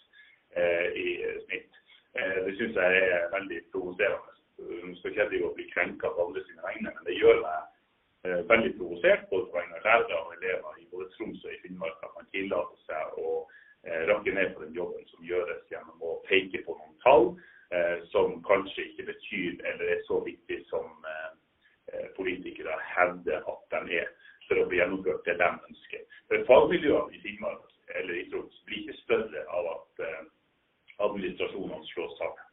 [0.54, 1.06] eh, i
[1.48, 1.80] snitt.
[2.14, 4.36] Eh, det syns jeg er veldig provoserende.
[4.60, 7.60] Nå skal ikke bli krenka på andre sine vegne, men det gjør meg
[8.28, 11.60] eh, veldig provosert både på vegne av lærere og elever i både Troms og i
[11.64, 13.34] Finnmark at man tillater seg å
[13.82, 17.32] eh, rakke ned på den jobben som gjøres gjennom å peke på noen tall
[17.74, 21.30] eh, som kanskje ikke betyr eller er så viktig som eh,
[21.94, 24.12] eh, politikere hevder at de er,
[24.44, 26.04] for å få gjennomført det de ønsker.
[26.28, 27.64] For Fagmiljøene i Finnmark
[27.96, 30.22] eller i Troms blir ikke større av at eh,
[31.00, 32.46] administrasjonene slås sammen.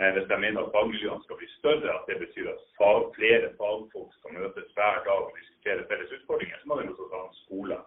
[0.00, 3.50] Eh, Hvis de mener at fagmiljøene skal bli større, at det betyr at fag, flere
[3.58, 7.36] fagfolk skal møtes hver dag og diskutere felles utfordringer, så må de også ha en
[7.42, 7.78] skole.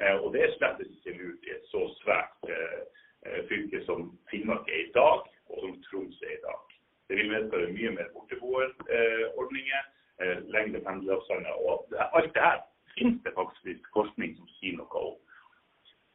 [0.00, 2.80] Eh, Og det er slett ikke lurt i et så svært eh,
[3.26, 6.62] eh, fylke som Finnmark er i dag, og som Troms er i dag.
[7.10, 9.82] Det vil medføre mye mer borteboerordninger,
[10.24, 11.54] eh, lengre pendleravstander.
[11.68, 12.58] Og det- alt det her
[12.96, 15.16] finnes det faktisk forskning som sier noe om.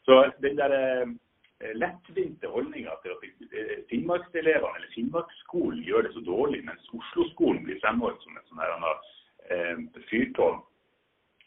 [0.06, 0.74] Så den der
[1.62, 7.66] eh, lettvinte holdninga til at eh, Finnmarkselevene eller Finnmarksskolen gjør det så dårlig, mens Oslo-skolen
[7.66, 8.86] blir fremholdt som et sånn
[9.52, 10.62] eh, fyrtårn,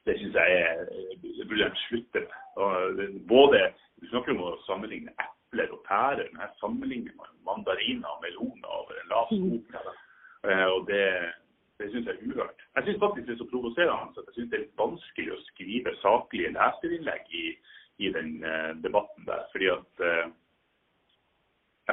[0.05, 0.83] det syns jeg er,
[1.23, 3.17] det burde de slutte med.
[3.29, 8.23] Både, Du snakker om å sammenligne epler og pærer, men her sammenligner man mandariner og
[8.25, 9.59] meloner over en lav sko.
[10.49, 11.05] Eh, og det,
[11.81, 12.65] det syns jeg er uhørt.
[12.77, 15.43] Jeg syns faktisk det er så provoserende at jeg syns det er litt vanskelig å
[15.49, 17.47] skrive saklige leserinnlegg i,
[18.05, 19.49] i den eh, debatten der.
[19.53, 20.27] Fordi at eh,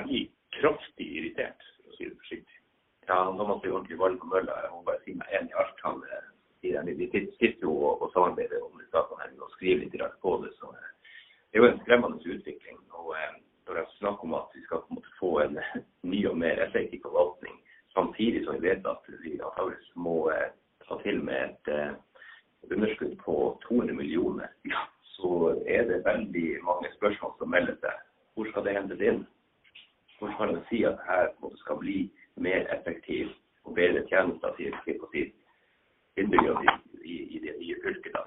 [0.07, 0.27] blir
[0.59, 2.59] kraftig irritert, for å si det forsiktig.
[3.07, 5.59] Ja, når man blir ordentlig varm på mølla, jeg må bare si meg enig i
[5.61, 6.25] alt han eh,
[6.61, 6.89] sier.
[6.99, 10.51] Vi sitter jo og, og samarbeider om disse sakene og skriver litt rart på det.
[10.59, 10.89] så eh,
[11.47, 12.81] Det er jo en skremmende utvikling.
[12.91, 15.59] og eh, Når det er snakk om at vi skal på en måte få en
[16.11, 17.55] ny og mer effektiv forvaltning,
[17.95, 20.17] samtidig som vi vet at vi antakeligvis må
[20.87, 21.95] ta til med et eh,
[22.71, 24.51] underskudd på 200 millioner,
[25.17, 28.03] så er det veldig mange spørsmål som melder seg.
[28.35, 29.23] Hvor skal det hentes inn?
[30.19, 31.97] Hvordan kan si at her måte skal bli
[32.35, 33.29] mer effektiv
[33.63, 35.31] og bedre tjenester til, til,
[36.17, 36.63] innbyggerne
[37.03, 38.13] i, i, i det nye fylket?
[38.13, 38.23] da?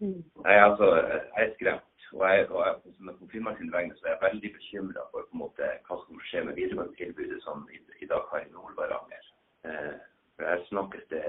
[0.00, 0.24] Mm.
[0.44, 1.90] Jeg, er altså, jeg er skremt.
[2.12, 2.74] Og jeg, og jeg,
[3.18, 6.44] på Finnmark vegne så er jeg veldig bekymra for på en måte, hva som skjer
[6.46, 9.30] med videregående tilbudet som i, i dag har i Nord-Varanger.
[9.66, 9.94] Eh,
[10.38, 11.22] Her snakkes det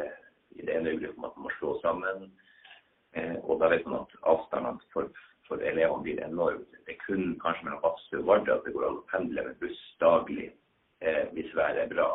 [0.52, 2.30] i det ene øyeblikket om at man må slå sammen.
[3.18, 5.10] Eh, og da vet man at avstandene for,
[5.48, 6.66] for elevene blir enorme.
[6.86, 9.60] Det er kun kanskje mellom Vadsø og Vardø at det går an å pendle med
[9.62, 10.50] buss daglig
[11.02, 12.10] eh, hvis været er bra.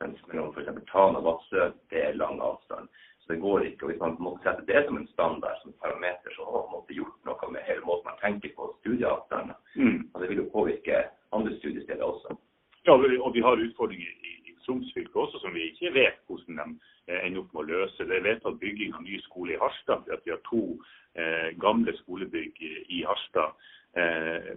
[0.00, 0.72] Mens mellom f.eks.
[0.90, 2.88] Tana og Vadsø det er lang avstand.
[3.20, 3.84] Så det går ikke.
[3.84, 6.96] Og hvis man måtte sette det som en standard, som parameter, så har man måtte
[6.96, 9.58] gjort noe med hele måten man tenker på studieavstander.
[9.76, 9.98] Mm.
[10.12, 11.04] Og det vil jo påvirke
[11.36, 12.36] andre studiesteder også.
[12.86, 16.56] Ja, og vi har utfordringer i, i Troms fylke også som vi ikke vet hvordan
[16.56, 16.78] de
[17.24, 18.06] ender opp med å løse.
[18.06, 20.04] Det er vedtatt bygging av ny skole i Harstad.
[20.04, 20.62] fordi at Vi har to
[21.14, 23.56] eh, gamle skolebygg i, Harstad.
[23.96, 24.52] Eh,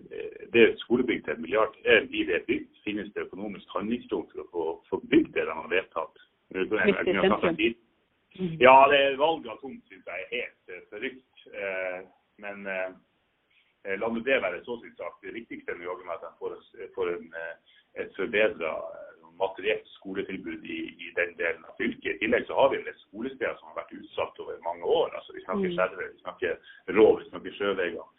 [0.54, 1.78] det er et skolebygg til en milliard.
[1.86, 5.58] Er blir det bygd, finnes det økonomisk handlingsrom for å få, få bygd det de
[5.62, 6.28] har vedtatt.
[6.54, 7.80] Sentrum.
[8.40, 8.58] Mm.
[8.60, 11.44] Ja, det er valget av tomt syns jeg er helt eh, forrykt.
[11.54, 12.00] Eh,
[12.42, 12.90] men eh,
[13.86, 15.20] eh, la nå det være så sin sak.
[15.22, 16.56] Det viktigste er jo med at de får,
[16.96, 18.74] får en, eh, et forbedra
[19.40, 22.16] materielt skoletilbud i, i den delen av fylket.
[22.16, 25.10] I tillegg så har vi en del skolesteder som har vært utsatt over mange år.
[25.16, 25.76] altså Vi snakker Mm.
[25.78, 26.58] skjerver, vi snakker
[26.98, 28.10] rå, vi snakker Sjøvegan.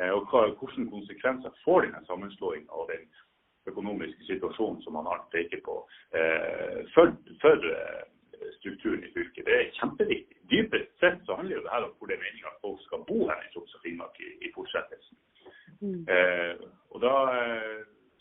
[0.00, 3.08] Eh, og hva, hvilke konsekvenser får denne sammenslåingen og den
[3.66, 5.76] økonomiske situasjonen som man har peker på
[6.14, 8.04] eh, for, for eh,
[8.58, 9.44] strukturen i fylket.
[9.46, 10.36] Det er kjempeviktig.
[10.50, 13.04] Dypest sett så handler jo det her om hvor det er meninga at folk skal
[13.10, 15.18] bo her i Troms og Finnmark i, i fortsettelsen.
[15.80, 16.00] Mm.
[16.14, 16.54] Eh,
[16.90, 17.14] og da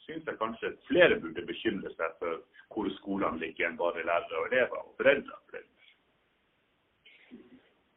[0.08, 2.40] syns jeg kanskje flere burde bekymre seg for
[2.74, 5.64] hvor skolene ligger enn bare lærere og elever og foreldre.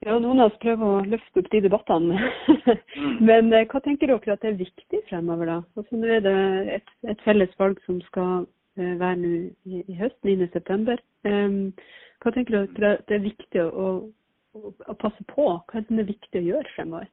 [0.01, 2.29] Ja, noen av oss prøver å løfte opp de debattene.
[3.29, 5.57] Men eh, hva tenker dere at er viktig fremover, da?
[5.77, 6.37] Altså, nå er det
[6.79, 8.46] et, et felles valg som skal
[8.81, 9.33] eh, være nå
[9.68, 10.96] i, i høst, 9.9.
[11.29, 11.59] Um,
[12.25, 13.90] hva tenker dere at det er viktig å,
[14.57, 15.51] å, å passe på?
[15.68, 17.12] Hva er det som er viktig å gjøre fremover?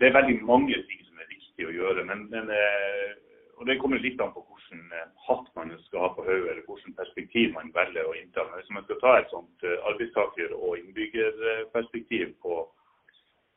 [0.00, 1.27] Det er veldig mange ting som er
[1.58, 2.04] viktig å gjøre.
[2.04, 3.16] men, men eh,
[3.58, 6.62] og Det kommer litt an på hvilke hvilken hatt man skal ha på hodet, eller
[6.62, 8.44] hvilket perspektiv man velger å innta.
[8.44, 12.68] Men hvis man skal ta et sånt arbeidstaker- og innbyggerperspektiv på,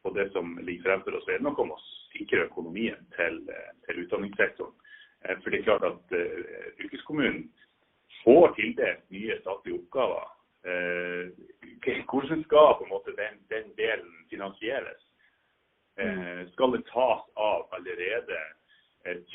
[0.01, 1.81] på, det som ligger fremfor oss, så er det noe om å
[2.15, 3.43] sikre økonomien til,
[3.85, 4.73] til utdanningssektoren.
[5.43, 6.15] For det er klart at
[6.79, 7.45] fylkeskommunen
[8.23, 10.25] får tildelt nye statlige oppgaver.
[12.09, 15.10] Hvordan skal på en måte den, den delen finansieres?
[16.53, 18.37] Skal det tas av allerede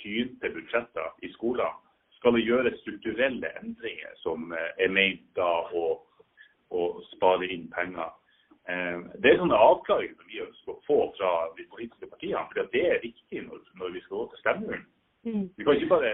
[0.01, 1.83] tynte budsjetter i skolen?
[2.19, 5.87] Skal det gjøres strukturelle endringer som er ment da å,
[6.73, 8.15] å spare inn penger?
[8.67, 12.85] Det er sånne avklaringer som vi ønsker å få fra de politiske partiene, for det
[12.89, 14.89] er viktig når, når vi skal gå til stemmeurnen.
[15.27, 16.11] Vi kan ikke bare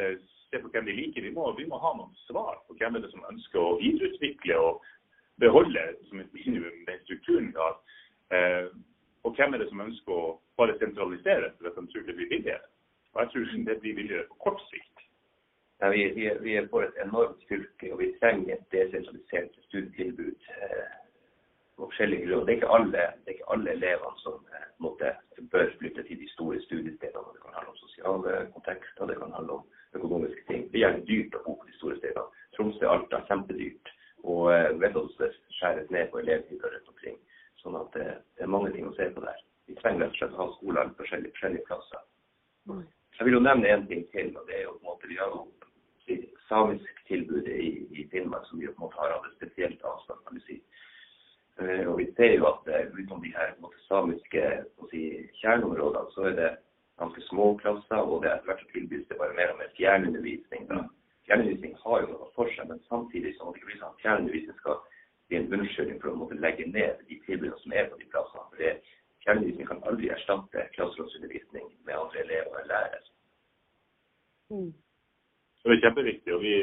[0.51, 3.05] se på hvem de liker, vi må, vi må ha noen svar på hvem er
[3.05, 4.85] det som ønsker å videreutvikle og
[5.41, 7.79] beholde som et minimum den strukturen vi har.
[9.23, 12.31] Og hvem er det som ønsker å bare sentralisere for at de tror det blir
[12.31, 12.67] billigere?
[13.13, 15.05] Og jeg tror det blir billigere på kort sikt.
[15.83, 20.51] Ja, vi, vi, vi er for et enormt fylke, og vi trenger et desentralisert studietilbud
[20.57, 20.93] eh,
[21.77, 22.45] på forskjellige grunner.
[22.47, 25.11] Det er ikke alle, det alle elevene som eh, måtte,
[25.55, 27.35] bør flytte til de store studiestedene.
[27.35, 29.65] Det kan handle om sosiale kontekster, det kan handle om
[29.99, 30.69] økonomiske ting.
[30.71, 32.47] Det er gjerne dyrt å bo på de store stedene.
[32.57, 33.93] Tromsø Alta kjempedyrt.
[34.23, 35.19] Og eh, Veddås
[35.59, 37.19] skjæres ned på elevtilbudet rundt omkring.
[37.63, 39.41] Sånn at det, det, er mange ting å se på der.
[39.71, 42.07] Vi trenger rett og slett å ha skoler på forskjellige, forskjellige plasser.
[43.19, 45.19] Jeg vil jo nevne en ting til, og det er jo på en måte vi
[45.21, 45.45] har jo
[46.49, 50.21] samisk tilbud i, i Finnmark som vi på en måte har hatt et spesielt avstand,
[50.27, 50.59] kan du si.
[51.61, 54.45] Uh, og vi ser jo at uh, utenom de her måte, samiske
[54.91, 55.03] si,
[55.41, 56.51] kjerneområdene, så er det
[57.01, 60.67] ganske små klasser, og det er etter hvert tilbys det bare mer og mer fjernundervisning.
[60.71, 60.83] Da.
[61.29, 64.05] Fjernundervisning har jo noe for seg, men samtidig så må det ikke bli sånn at
[64.05, 64.81] fjernundervisning skal
[65.33, 68.45] bli en unnskyldning for å måtte legge ned de tilbudene som er på de plassene.
[68.51, 68.73] For det,
[69.25, 73.01] fjernundervisning kan aldri erstatte klasseromsundervisning med andre elever og lærere.
[74.53, 74.73] Mm.
[75.63, 76.35] Det er kjempeviktig.
[76.35, 76.57] og Vi,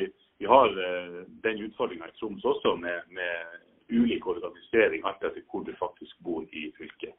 [0.44, 3.58] vi har uh, den utfordringa i Troms også med, med,
[3.90, 7.16] ulik organisering alt etter hvor du faktisk bor i fylket.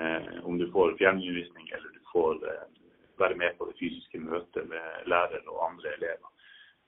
[0.00, 2.64] Uh, om du får fjernundervisning eller du får uh,
[3.20, 6.32] være med på det fysiske møtet med lærere og andre elever.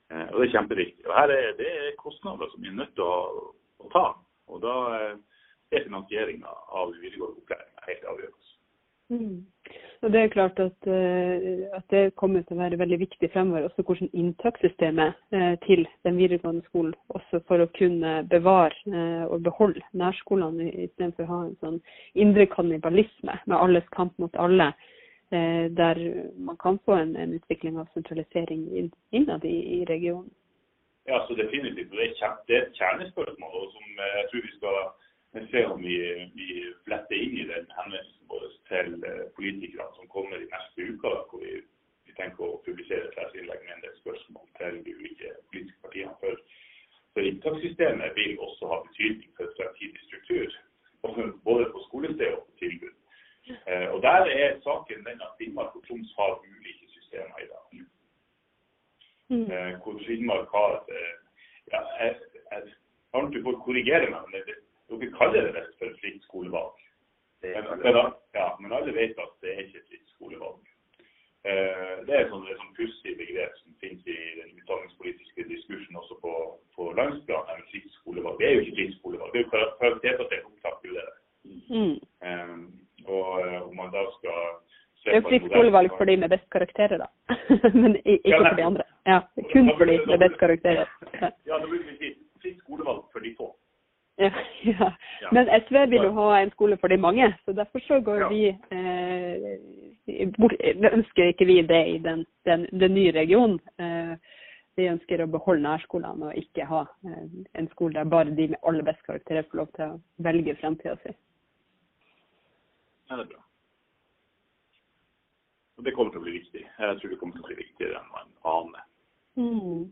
[0.08, 1.06] og Det er kjempeviktig.
[1.08, 4.06] Og her er Det er kostnader som vi er nødt til å, å ta.
[4.48, 8.54] og Da er finansieringa av videregående opplæring helt avgjørende.
[9.08, 9.46] Mm.
[10.02, 10.88] Og det er klart at,
[11.76, 15.16] at, det kommer til å være veldig viktig fremover, også hvordan inntakssystemet
[15.64, 21.40] til den videregående skolen, også for å kunne bevare og beholde nærskolene istedenfor å ha
[21.46, 21.80] en sånn
[22.14, 24.70] indre kannibalisme med alles kamp mot alle,
[25.32, 26.04] der
[26.36, 30.30] man kan få en, en utvikling av sentralisering innad i, i regionen.
[31.10, 31.90] Ja, så definitivt.
[31.90, 33.84] Det er, det er et kjernespørsmål og som
[34.16, 34.76] jeg tror vi skal
[35.52, 35.96] se om vi,
[36.40, 36.48] vi
[36.84, 38.90] fletter inn i den henvendelsen vår til
[39.38, 41.54] politikerne som kommer i neste uke, hvor vi,
[42.06, 46.14] vi tenker å publisere et leserinnlegg med en del spørsmål til de ulike politiske partiene.
[46.22, 46.44] For,
[47.12, 50.58] for inntakssystemet vil også ha betydning for fremtidig struktur,
[51.48, 52.96] både på skolested og på tilbud.
[53.64, 57.88] Eh, og Der er saken den at Finnmark og Troms har ulike systemer i dag.
[59.28, 59.50] Mm.
[59.52, 61.16] Eh, hvor Finnmark har eh,
[61.72, 62.16] ja, jeg,
[62.52, 62.62] jeg,
[63.32, 64.54] Du får korrigere meg, men det,
[64.88, 66.76] dere kaller det visst for fritt skolevalg.
[67.42, 67.96] Men, men,
[68.34, 70.62] ja, men, alle vet at det er ikke fritt skolevalg.
[71.44, 76.18] Eh, det er et sånn, sånn pussig begrep som finnes i den utdanningspolitiske diskursen også
[76.24, 76.34] på,
[76.76, 77.46] på landsplan.
[77.52, 78.40] Men fritt skolevalg.
[78.40, 80.80] Det er jo ikke fritt skolevalg, det er jo karakterbasert opptak.
[80.82, 81.16] Det er det.
[81.68, 81.96] Mm.
[82.28, 82.56] Eh,
[83.08, 83.28] og
[83.68, 84.40] om man da skal
[85.08, 87.38] det er jo fritt skolevalg for de med best karakterer, da.
[87.80, 88.88] Men ikke ja, for de andre.
[89.08, 89.20] Ja,
[89.52, 90.92] kun for de med best karakterer.
[91.20, 93.52] Ja, da burde vi si fritt skolevalg for de få.
[94.18, 94.30] Ja,
[94.62, 94.92] ja.
[95.32, 98.48] Men SV vil jo ha en skole for de mange, så derfor så går vi
[98.48, 100.56] eh, bort,
[100.92, 103.60] ønsker ikke vi det i den, den, den nye regionen.
[103.78, 104.16] Eh,
[104.78, 107.24] vi ønsker å beholde nærskolene og ikke ha eh,
[107.58, 110.94] en skole der bare de med aller best karakterer får lov til å velge fremtida
[111.02, 111.14] si.
[113.08, 113.47] Ja, det er bra.
[115.78, 116.66] Og det kommer til å bli viktig.
[116.66, 118.84] Jeg tror det kommer til å bli viktigere enn man aner.
[119.38, 119.88] Mm.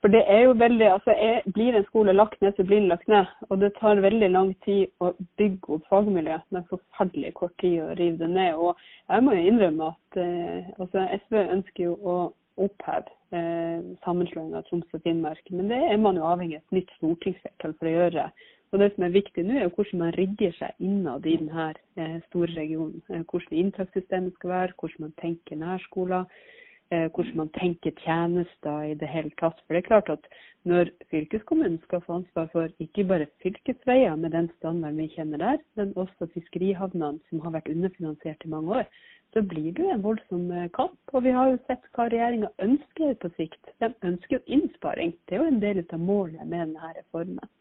[0.00, 2.88] For det er jo veldig, altså er, Blir en skole lagt ned, så blir den
[2.88, 3.28] lagt ned.
[3.50, 7.90] Og det tar veldig lang tid å bygge opp fagmiljøet, er forferdelig kort tid å
[7.98, 8.54] rive det ned.
[8.56, 8.78] Og
[9.10, 12.16] jeg må jo innrømme at eh, altså SV ønsker jo å
[12.60, 16.78] oppheve eh, sammenslåing av Troms og Finnmark, men det er man jo avhengig av et
[16.78, 18.26] nytt stortingsflertall for å gjøre.
[18.72, 21.72] Og Det som er viktig nå, er jo hvordan man rigger seg innad i denne
[21.96, 23.02] eh, store regionen.
[23.10, 26.28] Eh, hvordan inntakssystemet skal være, hvordan man tenker nærskoler
[26.92, 29.60] Eh, hvordan man tenker tjenester i det hele tatt.
[29.62, 30.24] For det er klart at
[30.66, 35.62] når fylkeskommunen skal få ansvar for ikke bare fylkesveier med den standarden vi kjenner der,
[35.78, 38.90] men også fiskerihavnene som har vært underfinansiert i mange år,
[39.30, 40.98] så blir det jo en voldsom kamp.
[41.14, 43.72] Og vi har jo sett hva regjeringa ønsker på sikt.
[43.78, 45.14] De ønsker jo innsparing.
[45.28, 47.54] Det er jo en del av målet med denne reformen.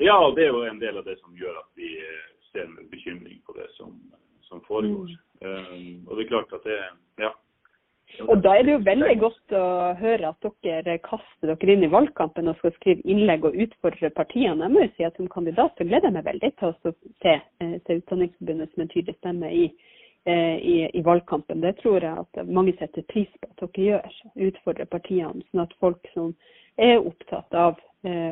[0.00, 2.88] Ja, det er jo en del av det som gjør at vi eh, ser med
[2.88, 3.92] bekymring på det som,
[4.48, 5.12] som foregår.
[5.12, 5.50] Mm.
[5.50, 6.78] Um, og det er klart at det
[7.20, 7.30] ja.
[8.26, 9.66] Og da er det jo veldig godt å
[10.00, 14.64] høre at dere kaster dere inn i valgkampen og skal skrive innlegg og utfordre partiene.
[14.66, 17.36] Jeg må jo si at som kandidat så gleder jeg meg veldig til å se,
[17.36, 19.68] eh, se Utdanningsforbundet som en tydelig stemme i,
[20.26, 21.60] i, i, valgkampen.
[21.62, 24.18] Det tror jeg at mange setter pris på at dere gjør.
[24.48, 26.34] Utfordrer partiene, sånn at folk som
[26.80, 27.89] er opptatt av Eh,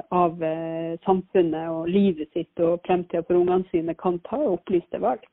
[0.08, 5.26] av eh, samfunnet og livet sitt og fremtida for ungene sine, kan ta opplyste valg?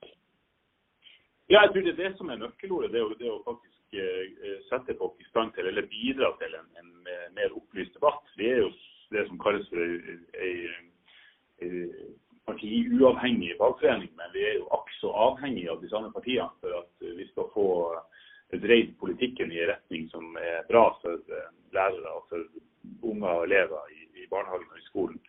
[1.47, 2.91] Ja, jeg tror det er det som er nøkkelordet.
[2.91, 6.91] Det det å faktisk uh, sette folk i stand til, eller bidra til en, en,
[7.35, 8.23] mer opplyst debatt.
[8.39, 8.71] Vi er jo
[9.13, 9.79] det som kalles for
[10.41, 10.55] ei
[12.45, 17.27] partiuavhengig fagforening, men vi er jo akk avhengig av de samme partiene for at vi
[17.29, 17.67] skal få
[18.63, 21.21] dreid politikken i en retning som er bra for
[21.75, 22.41] lærere og for
[23.05, 25.19] unger og elever i i barnehagen og i skolen.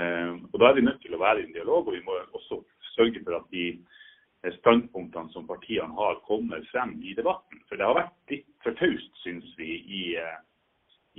[0.00, 2.14] Eh, og Da er vi nødt til å være i en dialog, og vi må
[2.32, 2.62] også
[2.94, 3.66] sørge for at de
[4.56, 7.60] standpunktene som partiene har, kommer frem i debatten.
[7.68, 10.38] For det har vært litt for taust, syns vi, i, eh,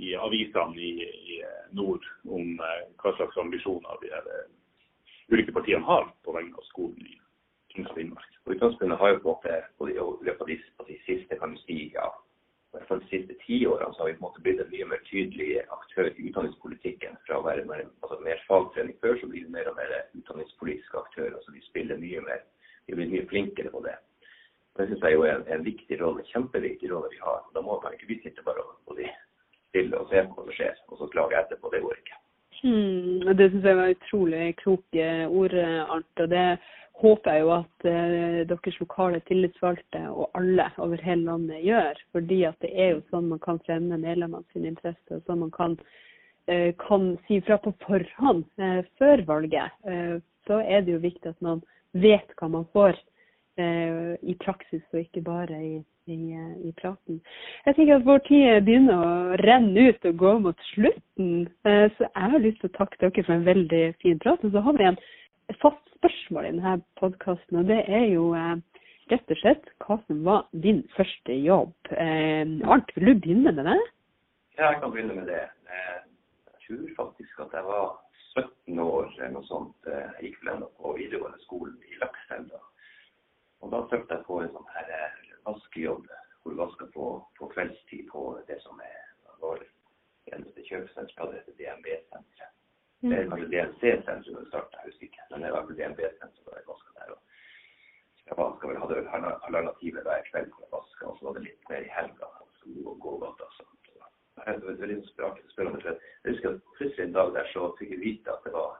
[0.02, 1.38] i avisene i, i,
[1.70, 4.10] nord om eh, hva slags ambisjoner de
[5.30, 7.14] ulike partiene har på vegne av skolen i
[7.70, 8.38] Troms og Finnmark.
[8.48, 10.58] Utgangspunktet har jo på en måte av de,
[10.90, 12.10] de siste kan du si, ja,
[12.88, 14.86] hvert fall de siste ti årene så har vi på en måte blitt en mye
[14.88, 17.16] mer tydelig aktør i utdanningspolitikken.
[17.26, 21.00] Fra å være mer, altså mer fagtrening før, så blir vi mer og mer utdanningspolitiske
[21.02, 21.34] aktører.
[21.36, 22.44] altså Vi spiller mye mer,
[22.86, 23.96] vi blir mye flinkere på det.
[24.78, 27.42] Det syns jeg jo er en, en, viktig rolle, kjempeviktig rolle vi har.
[27.54, 28.96] Da må man ikke vi sitte bare og
[29.68, 31.72] stille og se på hva som skjer, og så klage etterpå.
[31.74, 32.20] Det går ikke.
[32.58, 36.22] Hmm, det syns jeg var utrolig kloke ord, Arnt.
[36.24, 36.46] og det
[36.98, 42.00] håper jeg jo at eh, deres lokale tillitsvalgte og alle over hele landet gjør.
[42.14, 45.52] Fordi at det er jo sånn man kan fremme medlemmene sine interesser, og sånn man
[45.54, 45.76] kan,
[46.50, 49.76] eh, kan si fra på forhånd eh, før valget.
[49.86, 50.16] Eh,
[50.48, 52.96] så er det jo viktig at man vet hva man får
[53.60, 55.76] eh, i praksis, og ikke bare i,
[56.10, 57.20] i, eh, i, praten.
[57.66, 62.34] Jeg tenker at Vår tid begynner å renne ut og gå mot slutten, så jeg
[62.34, 64.42] har lyst til å takke dere for en veldig fin prat.
[64.42, 65.00] Og så har vi en
[65.56, 68.56] fast spørsmål i denne podkasten, og det er jo eh,
[69.12, 71.72] rett og slett hva som var din første jobb.
[71.92, 73.78] Eh, Arnt, vil du begynne med det?
[74.58, 75.44] Ja, jeg kan begynne med det.
[75.72, 75.98] Eh,
[76.52, 77.96] jeg tror faktisk at jeg var
[78.36, 79.88] 17 år eller noe sånt.
[79.88, 82.52] Jeg gikk vel på videregående skolen i Lakselv.
[83.64, 84.92] Og da søkte jeg på en sånn her
[85.48, 86.06] vaskejobb
[86.42, 87.06] hvor du vasker på,
[87.38, 89.00] på, kveldstid på det som er
[89.42, 89.64] vår
[90.32, 92.57] eneste kjøpesenter, heter DNB-senteret.
[93.00, 95.24] Det er kanskje DNC-sensor som starta, jeg husker ikke.
[95.30, 97.10] Men det var vel DNB-sensor da jeg vaska der.
[97.14, 97.20] Og
[98.26, 101.42] jeg vaska vel, hadde vel alternativet hver kveld hvor jeg vaska, og så var det
[101.44, 102.30] litt mer i helga.
[102.68, 103.90] Og gågata og sånt.
[104.38, 105.80] Det er veldig spennende.
[105.84, 108.74] For jeg husker at plutselig en dag der så fikk jeg vite at det var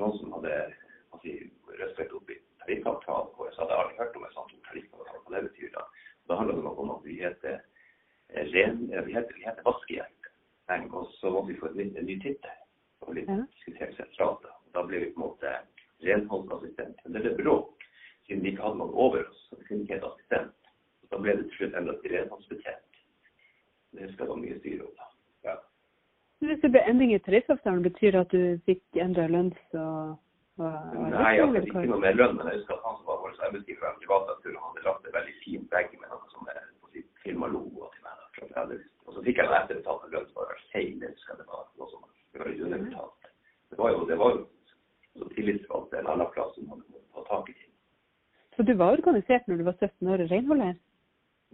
[0.00, 0.54] noen som hadde
[1.22, 1.34] si,
[1.80, 3.50] røstet opp i tariffavtalen vår.
[3.52, 5.84] Så hadde jeg aldri hørt om en sånn tariffavtale, hva det betyr da.
[6.28, 7.60] Da handler det om at vi heter,
[8.54, 10.32] ren, vi heter, heter Vaskehjelp.
[10.88, 12.56] Og så måtte vi få en ny tittel
[13.08, 13.40] og litt ja.
[13.56, 14.46] diskutere sentralt.
[14.76, 15.54] Da ble vi på en måte
[16.04, 17.00] renholdsassistent.
[17.04, 17.88] Men det ble bråk,
[18.28, 19.40] siden vi ikke hadde noen over oss.
[19.48, 20.72] så vi kunne ikke hete assistent.
[21.02, 23.02] Og da ble det til slutt endret til renholdsbetjent.
[23.96, 24.94] Det husker jeg var mye styr om.
[25.00, 25.10] da.
[25.48, 25.58] Ja.
[26.46, 30.16] Hvis det ble endring i tariffavtalen, betyr det at du fikk endra lønns- og,
[30.58, 33.36] Nei, jeg fikk ikke noe mer lønn, men jeg husker at han som var vår
[33.46, 37.20] arbeidsgiver fra privataktør, hadde lagt en veldig fin vegg med noe som er på sitt
[37.22, 38.72] firmalogo til meg.
[39.06, 40.96] Og så fikk jeg etterbetalt lønn for å være feil.
[40.98, 42.02] Det husker jeg det var noe som
[42.38, 43.32] det var underbetalt.
[43.70, 47.56] Det var jo, det var jo tillitsvalgte en annen plass som måtte ta tak i
[47.56, 47.72] ting.
[48.56, 50.76] Så du var organisert når du var 17 år renholder?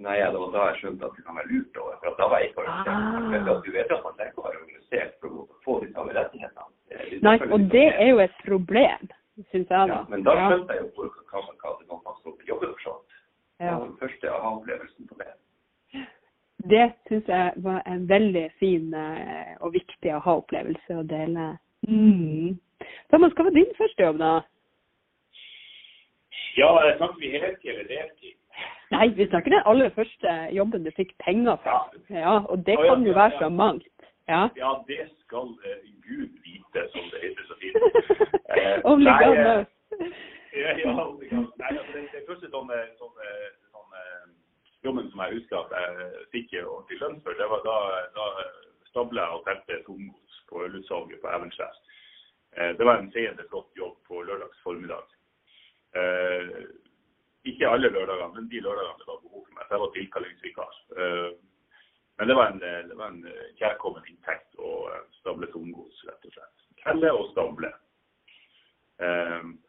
[0.04, 1.76] Nei, ja, det var da jeg skjønte at det kan være lurt.
[1.78, 3.50] Over, for da var jeg ikke organisert.
[3.50, 3.60] Ah.
[3.66, 7.20] Du vet at man trenger å være organisert for å få de samme rettighetene.
[7.28, 9.12] Nei, og det er jo et problem,
[9.52, 9.92] syns jeg.
[9.92, 12.86] Ja, men da skjønte jeg jo hva, hva, hva det var man skulle jobbe for
[12.88, 13.20] sånt.
[13.62, 13.76] Ja.
[13.78, 15.30] Den første aha-opplevelsen på det
[16.70, 21.50] det syns jeg var en veldig fin eh, og viktig aha-opplevelse å dele.
[21.88, 22.56] Mm.
[23.12, 24.32] Thomas, hva var din første jobb, da?
[26.56, 28.36] Ja, snakker vi heltid eller deltid?
[28.94, 31.80] Nei, vi snakker den aller første jobben du fikk penger fra.
[32.10, 33.88] Ja, og det kan jo være så mangt.
[34.28, 37.76] Ja, ja det skal uh, Gud vite, som det heter så fint.
[38.54, 39.66] Uh, Only God knows.
[40.54, 43.16] Ja, ja, Nei, altså, det, det første sånn, sånn,
[43.74, 43.96] sånn
[44.84, 47.78] jobben som jeg husker at jeg fikk ordentlig lønn for, det var da,
[48.16, 48.28] da
[48.94, 51.78] stabla jeg og telte tomgods på ølutsalget på Evenskjær.
[52.56, 55.16] Eh, det var en seende flott jobb på lørdags formiddag.
[55.98, 56.62] Eh,
[57.50, 59.66] ikke alle lørdagene, men de lørdagene det var behov for meg.
[59.66, 60.78] Så jeg var tilkallingsvikar.
[60.96, 61.32] Uh,
[62.16, 63.26] men det var en, det var en
[63.58, 64.70] kjærkommen inntekt å
[65.18, 66.64] stable tomgods, rett og slett.
[66.80, 67.68] Telle og stable.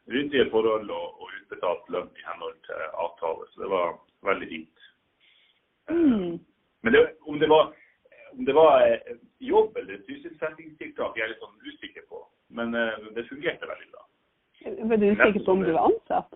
[0.08, 3.98] Ryddige forhold og, og, utbetalt lønn i henhold til avtale, så det var
[4.30, 4.85] veldig fint.
[5.90, 6.40] Mm.
[6.86, 7.74] Men det, om, det var,
[8.34, 8.86] om det var
[9.40, 12.24] jobb eller sysselsettingstiltak, jeg er litt sånn usikker på.
[12.56, 14.04] Men det fungerte veldig bra.
[14.90, 16.36] Var du usikker på om du var ansatt?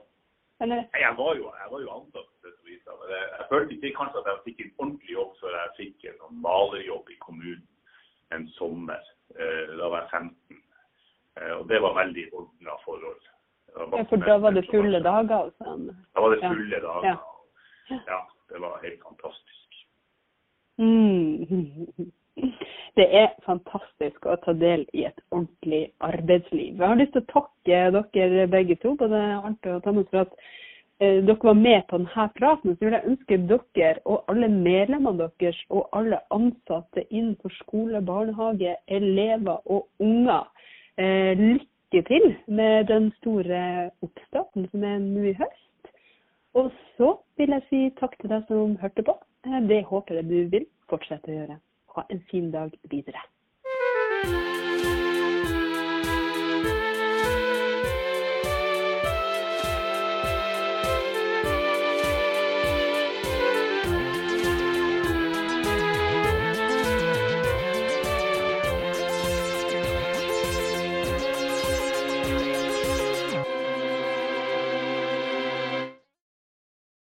[0.60, 0.86] Eller?
[1.00, 2.32] Jeg var jo, jeg var jo ansatt.
[2.44, 6.10] Men jeg, jeg følte ikke kanskje at jeg fikk en ordentlig jobb før jeg fikk
[6.10, 7.68] en sånn malerjobb i kommunen
[8.30, 9.02] en sommer.
[9.36, 10.62] Eh, da var jeg 15.
[11.40, 13.22] Eh, og det var veldig ordna forhold.
[13.76, 15.52] Ja, for da var det fulle dager?
[15.62, 15.90] Sånn.
[16.16, 17.20] Da var det fulle dager.
[18.08, 18.20] Ja.
[18.50, 19.86] Det var helt fantastisk.
[20.80, 22.12] Mm.
[22.96, 26.80] Det er fantastisk å ta del i et ordentlig arbeidsliv.
[26.80, 30.34] Jeg har lyst til å takke dere begge to, både Arnt og Thomas, for at
[31.00, 32.76] eh, dere var med på denne praten.
[32.76, 38.76] Så vil jeg ønske dere og alle medlemmene deres og alle ansatte innenfor skole, barnehage,
[38.88, 40.50] elever og unger
[40.98, 43.64] eh, lykke til med den store
[44.02, 45.69] oppstarten som er nå i høst.
[46.58, 49.16] Og så vil jeg si takk til deg som hørte på.
[49.46, 51.60] Eh, det håper jeg du vil fortsette å gjøre.
[51.96, 53.22] Ha en fin dag videre.